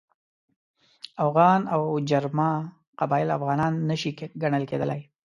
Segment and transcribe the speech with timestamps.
[1.23, 2.51] اوغان او جرما
[2.99, 4.09] قبایل افغانان نه شي
[4.41, 5.01] ګڼل کېدلای.